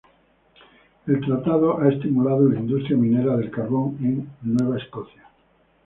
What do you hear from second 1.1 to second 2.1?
tratado ha